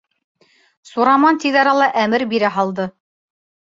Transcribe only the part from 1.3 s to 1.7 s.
тиҙ